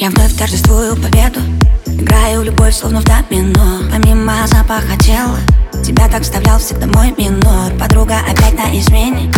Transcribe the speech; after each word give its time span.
Я 0.00 0.08
вновь 0.08 0.34
торжествую 0.34 0.96
победу. 0.96 1.40
Играю 1.84 2.42
любовь, 2.42 2.74
словно 2.74 3.02
в 3.02 3.04
домино. 3.04 3.82
Помимо 3.92 4.46
запаха 4.46 4.96
тела 4.98 5.36
Тебя 5.84 6.08
так 6.08 6.22
вставлял 6.22 6.58
всегда 6.58 6.86
мой 6.86 7.12
минор. 7.18 7.70
Подруга 7.78 8.14
опять 8.26 8.54
на 8.54 8.74
измене. 8.78 9.30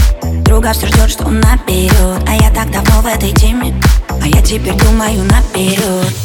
Друга 0.45 0.73
все 0.73 0.87
ждет, 0.87 1.11
что 1.11 1.25
он 1.25 1.41
наберет 1.41 2.23
А 2.29 2.35
я 2.35 2.53
так 2.55 2.71
давно 2.71 3.03
в 3.03 3.07
этой 3.07 3.33
теме. 3.33 3.75
А 4.09 4.29
я 4.29 4.41
теперь 4.41 4.75
думаю 4.75 5.25
наперед 5.25 6.22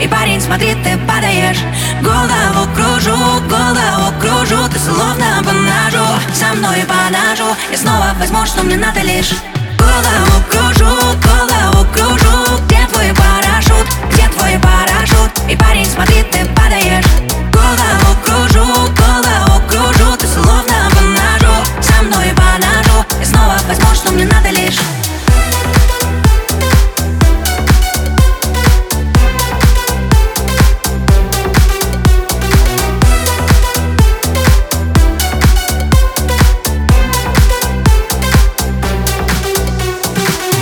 И 0.00 0.06
парень, 0.06 0.40
смотри, 0.40 0.74
ты 0.84 0.96
падаешь. 0.98 1.58
Голову 2.02 2.68
кружу, 2.74 3.16
голову 3.48 4.12
кружу 4.20 4.68
Ты 4.72 4.78
словно 4.78 5.42
по 5.44 5.52
ножу, 5.52 6.06
со 6.32 6.54
мной 6.54 6.84
по 6.86 6.94
ножу 7.10 7.56
Я 7.72 7.78
снова 7.78 8.14
возьму, 8.18 8.46
что 8.46 8.62
мне 8.62 8.76
надо 8.76 9.00
лишь. 9.00 9.32
Голову 9.76 10.44
кружу, 10.48 10.86
голову 11.26 11.84
кружу 11.92 12.62
Где 12.66 12.86
твой 12.92 13.12
парашют, 13.12 13.88
где 14.12 14.28
твой 14.28 14.58
парашют? 14.60 15.32
И 15.50 15.56
парень, 15.56 15.86
смотри, 15.86 16.22
ты 16.30 16.44
падаешь. 16.54 17.06
Голову 17.52 18.16
кружу, 18.24 18.64
голову 18.94 19.62
кружу 19.68 20.16
Ты 20.16 20.28
словно 20.28 20.90
по 20.94 21.02
ножу, 21.02 21.54
со 21.82 22.02
мной 22.04 22.32
по 22.36 22.48
ножу 22.64 23.04
Я 23.18 23.26
снова 23.26 23.56
возьму, 23.66 23.94
что 23.94 24.12
мне 24.12 24.24
надо 24.26 24.47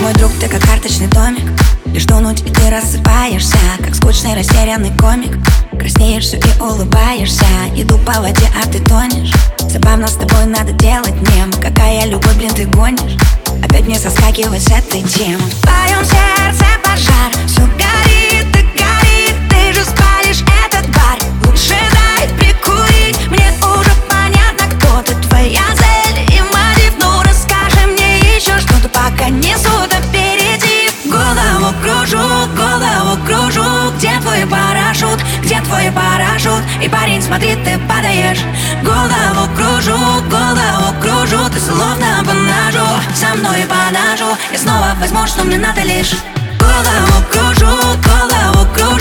Мой 0.01 0.13
друг, 0.13 0.31
ты 0.39 0.47
как 0.47 0.61
карточный 0.61 1.07
домик. 1.07 1.43
Лишь 1.85 2.05
тонуть 2.05 2.41
и 2.41 2.49
ты 2.51 2.69
рассыпаешься 2.69 3.57
Как 3.83 3.95
скучный 3.95 4.35
растерянный 4.35 4.95
комик. 4.97 5.37
Краснеешь 5.71 6.33
и 6.33 6.61
улыбаешься 6.61 7.45
Иду 7.75 7.97
по 7.99 8.21
воде, 8.21 8.47
а 8.55 8.67
ты 8.67 8.79
тонешь. 8.79 9.33
Забавно 9.59 10.07
с 10.07 10.13
тобой 10.13 10.45
надо 10.45 10.71
делать 10.73 11.15
нем. 11.35 11.51
Какая 11.61 12.05
любовь, 12.05 12.35
блин, 12.35 12.53
ты 12.53 12.65
гонишь? 12.65 13.17
Опять 13.63 13.87
мне 13.87 13.99
соскакивать 13.99 14.63
с 14.63 14.71
этой 14.71 15.01
темы. 15.01 15.39
В 15.39 15.61
твоем 15.61 16.05
сердце 16.05 16.65
пожар 16.83 17.31
Все 17.47 17.66
парашют 36.47 36.63
И 36.83 36.89
парень, 36.89 37.21
смотри, 37.21 37.55
ты 37.55 37.77
падаешь. 37.87 38.39
Голову 38.83 39.47
кружу, 39.55 39.97
голову 40.29 40.93
кружу 41.01 41.49
Ты 41.53 41.59
словно 41.59 42.23
по 42.25 42.33
ножу, 42.33 42.85
со 43.13 43.35
мной 43.35 43.65
по 43.67 43.75
ножу 43.91 44.37
Я 44.51 44.59
снова 44.59 44.95
возьму, 44.99 45.25
что 45.27 45.43
мне 45.43 45.57
надо 45.57 45.81
лишь. 45.81 46.13
Голову 46.59 47.23
кружу, 47.31 47.75
голову 48.03 48.67
кружу 48.73 48.96